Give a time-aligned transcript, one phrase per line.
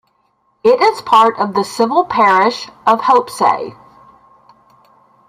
[0.63, 3.77] It is part of the civil parish of Hopesay.